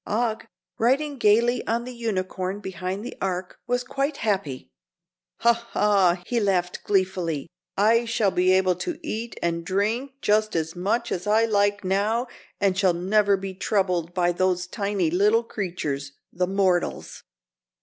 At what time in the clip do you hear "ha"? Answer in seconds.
5.41-5.53, 5.53-6.23